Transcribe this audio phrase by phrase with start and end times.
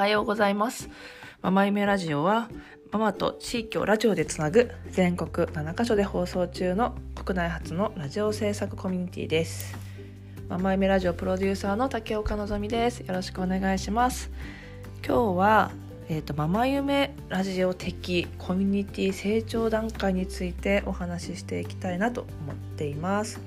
[0.00, 0.88] はようございます。
[1.42, 2.48] ママ夢ラジオは
[2.90, 9.76] ママと地域をラジオでつなぐ全国7カ所で放送中の国内初のラジオ制作コミュニティです。
[10.48, 13.00] ママ夢ラジオプロデューサーの竹岡のぞみです。
[13.00, 14.30] よろしくお願いします。
[15.06, 15.70] 今日は
[16.08, 23.38] えーと、ママ夢ラジオ的コミュニティ成長段階についてお話ししていきたいなと思っています。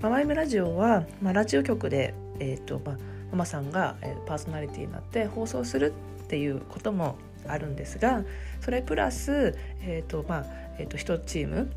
[0.00, 3.96] ママ夢ラジオは、まあ、ラジオ局で、えーとまあ、ママさんが、
[4.26, 5.92] パーソナリティになって放送する
[6.24, 8.22] っていうこともあるんですが
[8.60, 10.46] それプラス、えーとまあ
[10.78, 11.70] えーと、1チーム。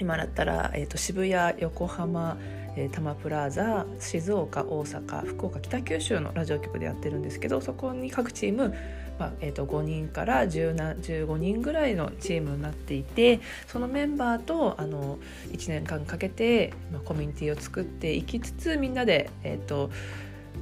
[0.00, 2.36] 今だったら、えーと、渋谷横浜、
[2.76, 8.74] えー、多摩プラザ静岡大阪福岡北九州のラジオ局でやってるんですけどそこに各チーム
[9.18, 15.18] まあえー、と5人から15人ぐらいのチームになっていてそのメンバーとあの
[15.50, 19.90] 1年間かけて、まあ、コミュニティを作っていきつつみんなで、えーと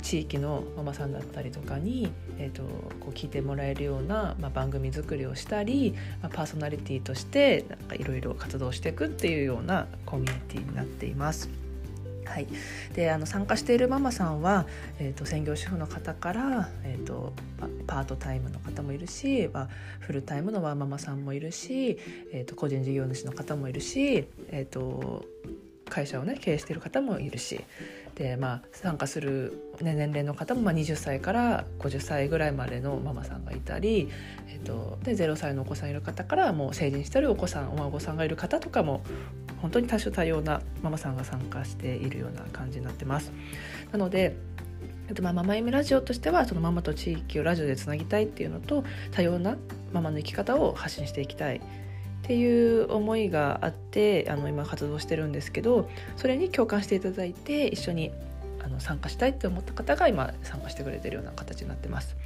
[0.02, 2.62] 地域のママさんだったりとかに、えーと、
[3.00, 11.48] こう聞いてもらえるような、まあ、番組作りをしたり、まあ、パーソナリティとしていろいろ活動していくっていうようなコミュニティになっています。
[12.26, 12.48] はい、
[12.94, 14.66] であの参加しているママさんは、
[14.98, 17.32] えーと、専業主婦の方から、えーと、
[17.86, 19.68] パートタイムの方もいるし、まあ、
[20.00, 21.98] フルタイムのワーママさんもいるし、
[22.32, 25.24] えーと、個人事業主の方もいるし、えー、と
[25.88, 27.60] 会社をね経営している方もいるし
[28.16, 34.08] で、まあ、参加する、ね、年齢の方もまあ20歳から50歳ぐらいまでのママさんがいたり、
[34.48, 39.02] えー、とで0歳のお子さんいる方からもう成人してるお子さんお孫さんがいる方とかも
[39.60, 43.32] 本当に多種多様なママさんが参加しているような感じになってます。
[43.92, 44.36] なので
[45.22, 49.56] まあ、ママ夢ラジオとしてはそのママと地域をラジオでつなぎたいっていうのと多様な
[49.92, 51.60] ママの生き方を発信していきたい
[52.26, 58.10] っていう思いがあってあの今活動してるんですけどそれに共感していただいて一緒に
[58.64, 62.16] あの参加したいって思った方が今参加してくれてるような形になってます。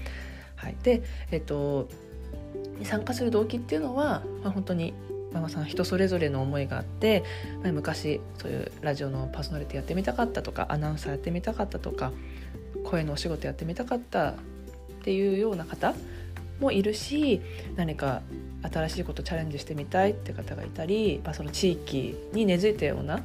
[0.57, 1.87] はい、で、えっと、
[2.83, 4.95] 参加する動機っていうのは、まあ、本当に
[5.35, 7.23] ママさん人それぞれの思いがあって、
[7.63, 12.11] まあ、昔そういうラジオのパーソナリティやってみたかったとかアナウンサーやってみたかったとか
[12.85, 14.35] 声のお仕事やってみたかったっ
[15.03, 15.95] ていうような方
[16.61, 17.41] もいるし
[17.77, 18.23] 何か
[18.63, 23.21] 新しいことチャレンジしてみたいって方がいたり、まあ、その地域に根付いたような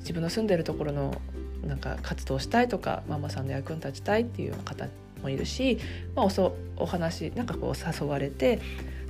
[0.00, 1.20] 自分の住んでるところの
[1.66, 4.86] なんか活動したいとかママさんの役に立ちたいっていうような方
[5.22, 5.78] もいるし、
[6.14, 8.60] まあ、おそお話なんかこう誘われて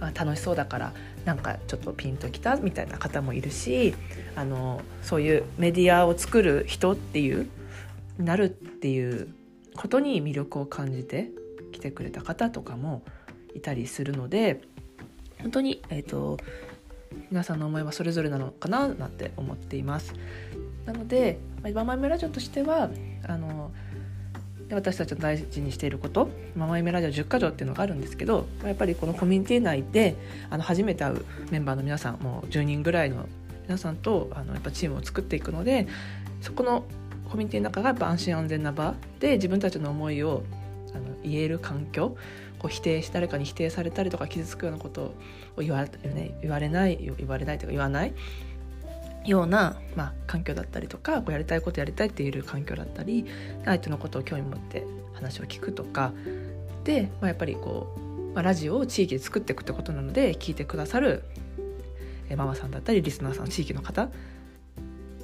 [0.01, 0.93] あ楽しそうだから
[1.25, 3.95] なんかちょっとピンときたみたいな方もいるし
[4.37, 7.49] あのそういうメディアを作る人っていう
[8.19, 9.29] なるっていう
[9.77, 11.31] ことに魅力を感じて
[11.73, 13.03] 来てくれた方とかも
[13.55, 14.61] いたりするので
[15.41, 16.39] 本当に、えーと、
[17.31, 20.15] 皆さんの思いはそれぞれなのかななんて思っています。
[20.87, 21.39] なので
[21.75, 22.91] 「ママ夢ラジオ」としては
[23.27, 23.73] あの
[24.71, 30.15] 私たちの大事にしていること「ママ夢ラジオ10か条」っていうのがあるんですけどやっぱりこのコミュニティ内で
[30.51, 33.27] あの初めて会うメンバーの皆さんもう10人ぐらいの
[33.63, 35.87] 皆さんとあのやっぱチームを作っていくので
[36.43, 36.85] そこの
[37.31, 40.43] コミュニティの中がやっぱ安心安全な場で自分たちの思いを
[40.95, 42.17] あの言える環境
[42.65, 45.13] こう否定し誰かに否定されたりとか傷つくようなこと
[45.55, 48.15] を言わ,、ね、言われない言われないというか言わない
[49.27, 53.27] ような、まあ、環境だったりとかこうやりたいことやりたいって言える環境だったり
[53.67, 56.15] 相手のことを興味持って話を聞くとか
[56.85, 61.23] で、まあ、やっぱりこう、まあ、ラジオを地域で作っていくってことなので聞いてくださる
[62.35, 64.09] ママさんだったりリスナーさん地域の方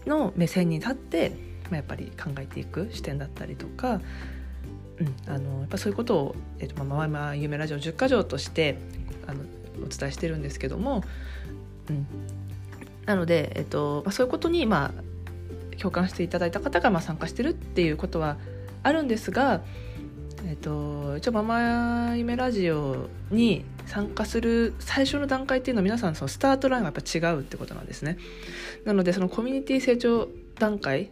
[0.04, 1.30] の目線に立って、
[1.64, 4.02] まあ、やっぱり考えていく視点だったりとか
[5.00, 8.78] うん、あのやっぱそういうことを、えーとまあ、まあ夢ラジオ10か条として
[9.26, 9.40] あの
[9.84, 11.02] お伝えしてるんですけども、
[11.88, 12.06] うん、
[13.06, 18.36] なので、えーとまあ、そういうことに、まあ、共感していただいた方が、まあ、参加してるっていうことは
[18.82, 19.62] あるんですが、
[20.46, 28.18] えーと、一応ママ夢ラジオに参加する最初の段階っていうのは皆さんそのスタートラインがやっぱ違うってことなんですね。
[28.84, 30.28] なのでそのコミュニティ成長
[30.58, 31.08] 段階っ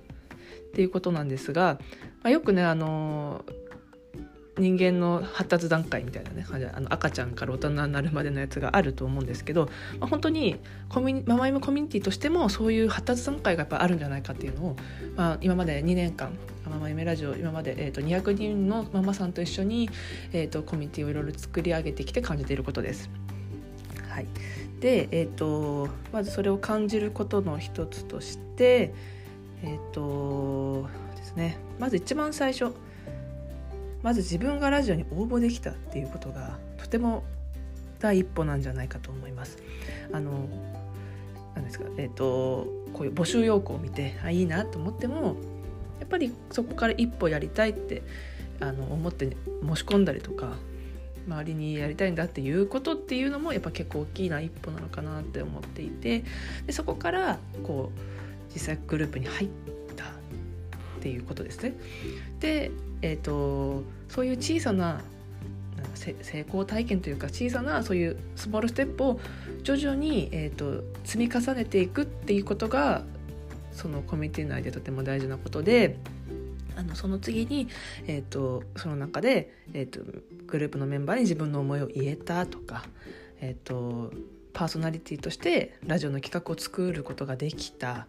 [0.75, 1.79] ていうことなんですが、
[2.23, 3.45] まあ、よくねあの
[4.59, 9.67] 人間の発達段階みたいなねあの赤ちゃんから大人になるまでのやつがあると思うんですけど、
[9.99, 10.57] まあ、本当に
[10.89, 14.77] コミュママイムコミュニティとしてもそういう発達段階がやっぱあるんじゃないかっていうのを、
[15.17, 16.33] まあ、今まで2年間
[16.69, 19.89] ママ夢ラジオ今まで、えーと、200人のママさんと一緒に、
[20.33, 23.09] えーと、コミュニティをいろいろ作り上げてきて感じていることです。
[24.09, 24.27] はい、
[24.81, 28.93] で、えーと、まずそれを感じることの一つとして
[29.63, 31.59] えっ、ー、とですね。
[31.79, 32.73] まず一番最初。
[34.03, 37.25] まず自分がラジオに応募できたっていうことがとても
[37.99, 39.59] 第一歩なんじゃないかと思います。
[40.13, 40.49] あの
[41.55, 45.37] なんですかえっ、ー、とこういう募集要項を見てあいいなと思っても
[45.99, 48.03] やっぱりそこから一歩やりたいって
[48.61, 50.57] あの思って申し込んだりとか
[51.27, 56.25] 周りにやりたいんだっていうことっていうのもやっぱ結構大きな一歩なのかなって思っていて
[56.67, 59.49] でそこからこう実際グループに入っ
[61.09, 61.73] っていうことですね。
[62.41, 62.71] で、
[63.01, 65.01] えーと、そういう小さな
[65.95, 69.21] 成功体験というか小さなそういうスモールステップを
[69.63, 73.05] 徐々に、えーと積み重ねていくっていうことが
[73.73, 75.97] そのコミュニティ内でとても大事なことで。
[76.77, 77.67] あのその次に、
[78.07, 79.99] えーと、その中で、えーと、
[80.47, 82.85] グループのメンバーに自分の思いを言えたとか、
[83.41, 84.13] えーと、
[84.53, 88.07] パーソナリティとしてラジオの企画を作ることができた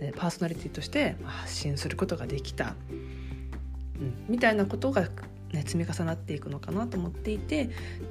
[0.00, 5.08] でパーソナリティとして発信することができた、うん、みたいなことが
[5.52, 7.70] ね、積み重なっていくのかなと思っていて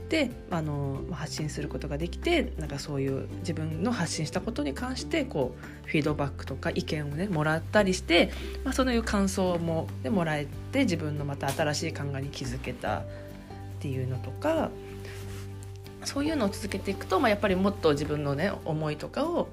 [0.10, 5.56] であの発信することができてなんかそういう自分の発信したことに関してこ
[5.86, 8.32] うフィードバックとか意見をねもらったりして、
[8.66, 13.04] まあ、そういう感想も、ね、もらえて自分のまた新しい考えに気づけたっ
[13.80, 14.70] ていうのとか
[16.04, 19.48] そういうのを続けていくと、まあ、やっぱりもっと自分のね思いとかを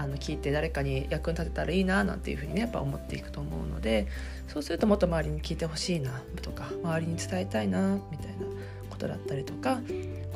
[0.00, 4.06] あの聞いて誰かに役に立てたらいいななんていうふうにねやっぱ思っていくと思うので
[4.48, 8.46] そうするともっと周りに聞いてほしいなとか周りに伝えたいなみたいな
[8.88, 9.80] ことだったりとか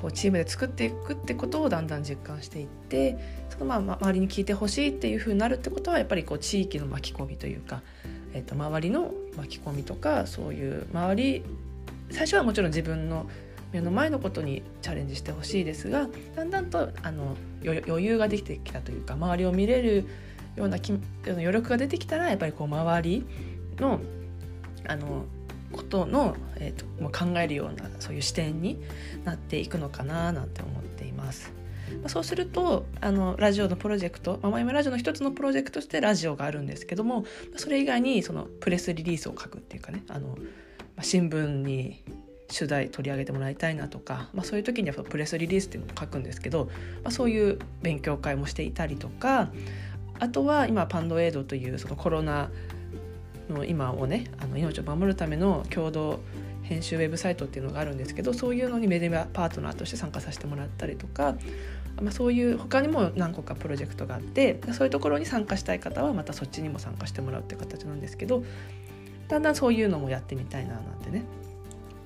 [0.01, 3.19] こうチームで作っていくってことをだんだん実感していって
[3.49, 7.81] そのまあ周りに聞いてほしいっていうふうになるってことはやっぱりこう地域の巻き込みというか、
[8.35, 11.43] えー、と周りの巻き込みとかそういう周り
[12.11, 13.27] 最初はもちろん自分の
[13.75, 20.07] 目の前のことにチャレンジしてほしいですがだんだんとあの余裕ができてきたというか周りを見れる
[20.55, 20.79] ような
[21.27, 23.27] 余力が出てきたらやっぱりこう周り
[23.79, 24.01] の
[24.87, 25.25] あの
[25.73, 28.81] ことの、えーと、もう考えるようなそういう視点に
[29.25, 31.53] なっていくのかななんて思っています。
[32.01, 37.25] まあ、そうするとあのラジオのプロジェクト「ママイメラジオ」の一つのプロジェクトとしてラジオがあるんですけども
[37.57, 40.35] それ以外にそのプレスリリースを書くっていうかねあの、ま
[40.99, 42.03] あ、新聞に
[42.53, 46.67] 取材取り上げてもらいたいなとか、まあ、そういう時にはプレスリリースっていうのを書くんですけど、
[47.03, 49.51] まあ、そういう勉強会もしていたりとか
[50.21, 52.51] あとは今パンドエイドというそのコロナ
[53.49, 56.21] の今をねあの命を守るための共同
[56.63, 61.37] 編集ウェブサイトっていうのがあるんですけどそういうのにメディアパートナーとして参加させてもらったりとか、
[62.01, 68.45] まあ、そういう他にも何個かプロジェクトがあってそういうところに参加したい方はまたそっちにも参加してもらうっていう形なんですけど
[69.29, 71.25] だんだんそういうのもやってみたいななんてね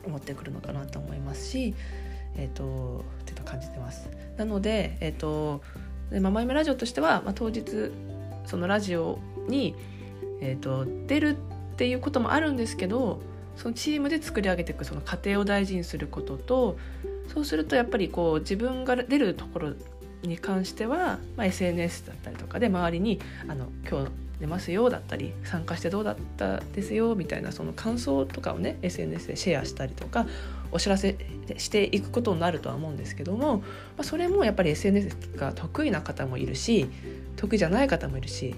[0.08, 1.74] 思ってくるのかなと思いますし、
[2.36, 4.08] えーと、ってと感じてます。
[4.36, 5.62] なので、えーと、
[6.10, 7.92] でママ夢ラジオとしては、まあ、当日
[8.46, 9.18] そのラジオ
[9.48, 9.74] に、
[10.40, 13.20] えーと、出るっていうこともあるんですけど
[13.56, 16.78] そのチームで作り上げていくその過程を大事にすることと
[17.32, 19.72] そうするとやっぱりこう自分が出るところ
[20.22, 30.26] に関しては、まあ、SNS だったりとかで周りにあの今日出ますよだったり参加してどうだったですよみたいなその感想とかをね SNS でシェアしたりとか
[30.70, 31.16] お知らせ
[31.56, 33.64] していくことになるとは思うんですけども、ま
[33.98, 36.88] あ、それもやっぱり SNS が得意な方もいるし
[37.36, 38.54] 得意じゃない方もいるし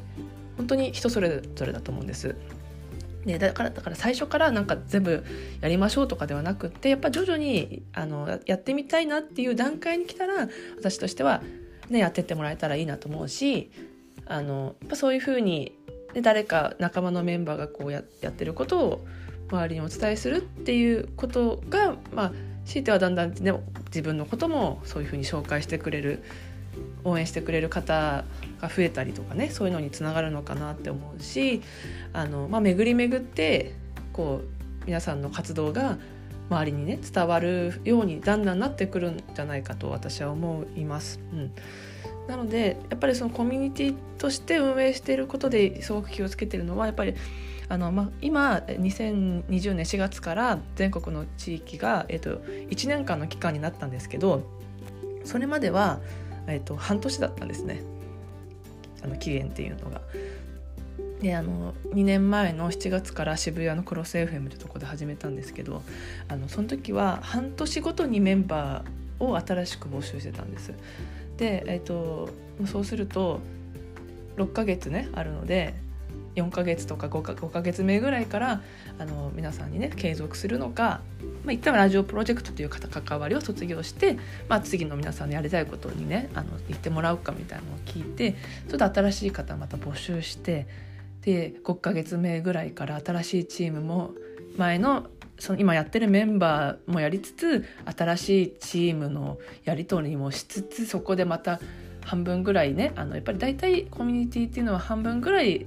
[0.57, 2.37] 本当に人それぞれだと思うんです。
[3.25, 5.25] ね、だからだから最初からなんか全部
[5.61, 10.49] やりましょうとかではなくってやっぱ徐々にあのやってみたいなっていう段階に来たら
[10.79, 11.43] 私としては、
[11.91, 13.71] ね、やってってもらえたらいいなと思うし
[14.31, 15.77] あのやっぱそういうふうに
[16.15, 19.07] で誰か仲間のメンバーがこうややってることを
[19.51, 22.33] 周りにお伝えするっていうことがまあ
[22.65, 23.53] 強いてはだんだん、ね、
[23.87, 26.23] 自分のこともそういうふうに紹介してくれる
[27.03, 28.25] 応援してくれる方
[28.61, 31.63] が増えたりとかねそういうのにつながるのかなって思うし
[32.13, 33.75] あの、まあ、巡り巡って
[34.13, 35.99] こう皆さんの活動が
[36.51, 41.19] 周りにね伝わるようにだんだんなってくるんじゃないかと私は思います。
[41.33, 41.53] うん
[42.31, 47.15] なのでやっぱりそのコミュニティとして運営していることですごく気をつけてるのはやっぱり
[47.69, 54.45] あの、まあ、今2020年4月から全国の地域が、えー、と1年間の期間になったんですけど
[55.25, 55.99] それまでは、
[56.47, 57.83] えー、と半年だったんですね
[59.03, 60.01] あの期限っていうのが。
[61.21, 65.83] であの2年前の7月から渋谷のクロス FM ってとこで始めたんですけど
[66.29, 70.73] あのその時は半年ごとにメンバーを新しく募集してたんです。
[71.41, 72.29] で、えーと、
[72.67, 73.41] そうすると
[74.37, 75.75] 6ヶ月ねあるので
[76.37, 78.63] 4ヶ月とか 5, か5ヶ月目ぐらいから
[78.99, 81.01] あの皆さんにね継続するのか、
[81.45, 84.19] まあ、一旦ラジオプロジェクトという方関わりを卒業して、
[84.49, 88.33] まあ、次の皆さんのやりたいことにねあの言ってもらうかみたいなのを聞いて
[88.69, 90.67] ちょっと新しい方また募集して
[91.23, 94.13] で5ヶ月目ぐらいから新しいチームも
[94.59, 95.07] 前の
[95.41, 97.65] その今やってるメンバーもやりつつ
[97.97, 101.61] 新しいチームのやり取りもしつつそこでまた
[102.05, 105.67] 半分ぐらいねあのやっぱり大体コミュニティっていうのは半分ぐらい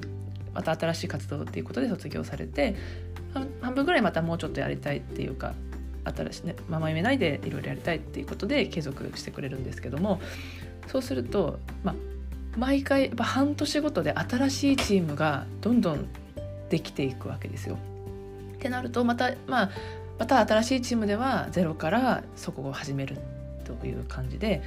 [0.54, 2.76] また新しい活動っていうことで卒業されて
[3.62, 5.54] 半分ぐらいまたもうちょっとやりたいっていうか
[6.06, 10.22] 新しいねママ夢ないでいろいろやりたいっていうことで継続してくれるんですけども
[10.88, 11.96] そうすると、まあ、
[12.58, 16.08] 毎回やっぱ半年ごとで新しいチームがどんどん
[16.70, 17.78] できていくわけですよ。
[18.64, 19.70] ってなるとまたまあ
[20.18, 23.18] また新しいチームではゼロからそこを始める
[23.66, 24.62] という感じで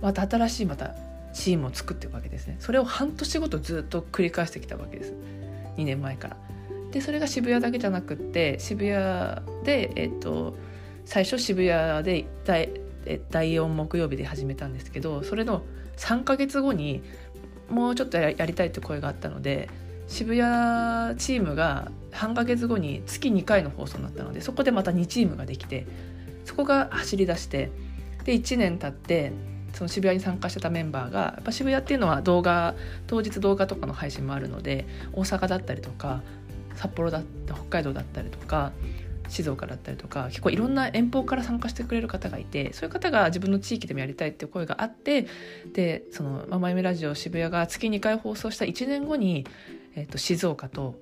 [0.00, 0.94] また新しいまた
[1.34, 2.56] チームを作っていくわけですね。
[2.60, 5.12] それを半年ごとずっと繰り返してきたわけです。
[5.76, 6.36] 2年前から。
[6.92, 10.56] でそれが渋谷だけじゃなくって渋谷でえっ、と
[11.04, 12.70] 最初渋谷で第
[13.30, 15.62] 第4木曜日で始めたんですけどそれの
[15.96, 17.02] 3ヶ月後に
[17.68, 19.68] もうちょっとやりたいって声があったので
[20.06, 25.86] 渋谷チームが半ヶ月後に月2回の放送になったのでそこでまた2チームができて
[26.44, 27.70] そこが走り出して
[28.24, 29.32] で1年経って
[29.72, 32.74] その渋谷に参加してたメンバーがやっぱ渋谷っていうのは動画
[33.06, 36.22] 当日動画とかの配信もあるので大阪だったりとか
[36.76, 38.72] 札幌だった北海道だったりとか
[39.28, 45.26] 静岡だったりとか結構いろんな遠方から参加してくれる方がいてそういう方が自分の地域でもやりたいっていう声があって
[45.72, 49.46] でその「ママ夢ラジオ渋谷」が月2回放送した1年後に、
[49.96, 50.94] えーと、静岡と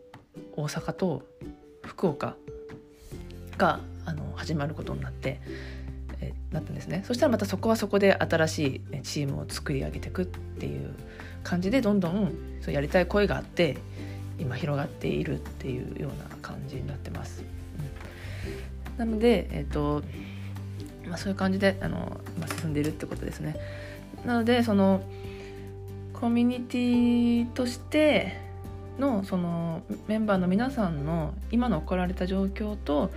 [0.57, 1.23] 大阪と
[1.83, 2.37] 福岡
[3.57, 5.41] があの始まることになって。
[6.23, 10.95] えなったんですねそしたらまたそこはそこで新しいチームを作り上げていくっていう
[11.43, 13.77] 感じでどんどんそうやりたい声があって
[14.39, 17.45] 今広がっているっていうような感じになってます。
[18.97, 20.03] なので、えーと
[21.09, 23.57] まあ、そういう感じであの、まあ、進んでいるってことですね。
[24.25, 25.03] なのでその
[26.13, 28.39] コミュニティとして
[28.99, 33.11] のそのメンバーの皆さんの今の置かれた状況と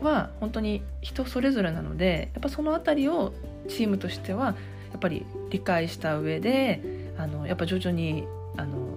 [0.00, 3.32] は本当に人それぞれなのでやっぱその辺りを
[3.68, 6.80] チームとしてはやっぱり理解した上で
[7.18, 8.24] あのやっぱ徐々に
[8.56, 8.96] あの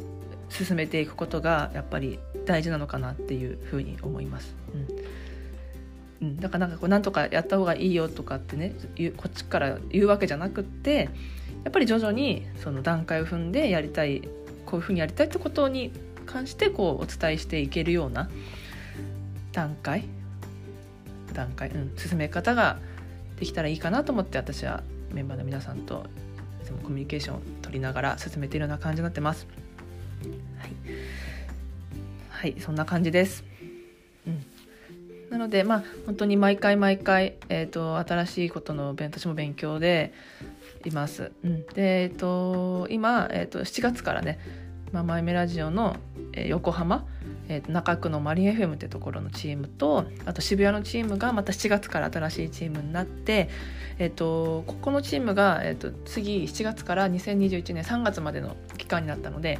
[0.49, 4.55] 進めていくことがやっぱり大事なのかなっていうふうに思います。
[4.73, 5.13] うん
[6.23, 8.73] うん、だからなんかこうなんとかやった方がいいよとかってね
[9.17, 11.09] こっちから言うわけじゃなくって
[11.63, 14.21] やっぱり徐々にその段階を踏んでやりたい
[14.65, 15.91] こういうふうにやりたいってことに
[16.33, 18.27] 関してこうお伝えしていけるような
[19.51, 20.05] 段階
[21.31, 22.79] 段階、うん、進め方が
[23.39, 26.07] できたらいいかなと思って私はメンバーの皆さんと
[26.63, 29.47] いつもコミュニケーションを取りながら進めているような感じになってます。
[30.57, 30.71] はい、
[32.29, 33.43] はい、そんな感じです。
[34.25, 34.45] うん
[35.29, 40.13] なのでまあ本当に毎回毎回、えーと、新しいことの私も勉強で
[40.85, 41.31] います。
[41.43, 44.39] うん、で、えーと、今、えーと、7月からね
[44.93, 45.97] 「ママイメラジオの」
[46.33, 47.05] えー、横浜、
[47.47, 53.49] えー、中区のマリン FM ってところのチームとあと渋谷のチームがまた7月から新しいチームになって、
[53.99, 59.59] えー、とここのチームが、えー、と次7月から2021年3月までの期間になったので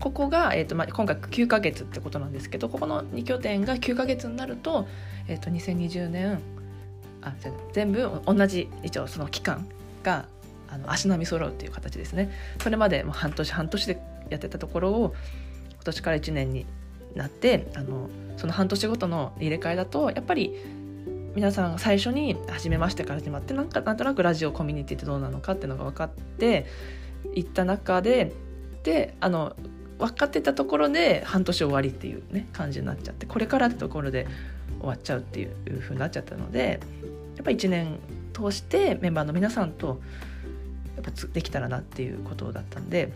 [0.00, 4.86] ここが、えーとまあ、今回9ヶ月ってことなんですけどここの2拠点が9ヶ月になると,、
[5.28, 6.40] えー、と2020年
[7.22, 7.32] あ
[7.72, 9.66] 全部同じ一応その期間
[10.02, 10.26] が
[10.68, 12.30] あの足並み揃うっていう形ですね。
[12.60, 13.98] それまでも半年半年で
[14.30, 15.14] やってたところを
[15.72, 16.66] 今年から1年に
[17.14, 20.54] なってあのその半年ごとの入れ替えだとやっぱり
[21.34, 26.66] 皆さんが最初に初めましてから始まってなんかなんとなくラジオコミュニティってどうなのかっていうのが分かって
[27.34, 28.32] いった中で
[28.82, 29.56] であの
[29.98, 34.26] 分かってたところで半年終わりっていうね感じになっちゃってこれからってところで
[34.80, 36.80] 終わっちゃうっていう風になっちゃったので
[37.36, 37.98] やっぱ1年
[38.32, 40.00] 通してメンバーの皆さんと
[40.96, 43.12] やっぱできたらなっていうことだったんで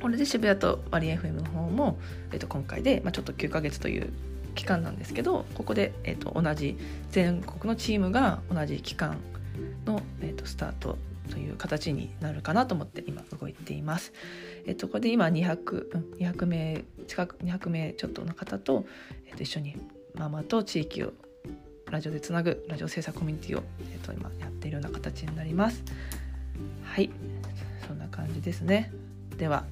[0.00, 1.98] これで渋谷とマリン FM の方も、
[2.32, 4.12] えー、と今回で、まあ、ちょっと9ヶ月という
[4.54, 6.76] 期間なんですけどここで、えー、と同じ
[7.10, 9.18] 全国のチームが同じ期間
[9.86, 10.98] の、えー、とスタート
[11.30, 14.12] という形になるかなと思って今動いています。
[14.66, 18.86] えっと、ここで今200、200名近く200名ちょっとの方と、
[19.26, 19.76] えっと、一緒に
[20.14, 21.12] ママと地域を
[21.90, 23.62] ラジオでつなぐラジオ制作コミュニティを、
[23.92, 25.82] えっと、今やっているような形になります。
[26.82, 27.10] はい
[27.86, 28.90] そんな感じですね。
[29.36, 29.64] では、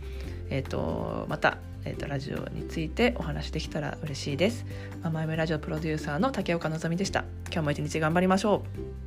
[0.50, 4.66] えっと、またえーと、ラジオについてお話できたら嬉しいです。
[5.04, 7.24] ママ夢ラジオプロデューサーの竹岡のぞみでした。
[7.52, 8.64] 今日も一日頑張りましょ
[9.02, 9.05] う。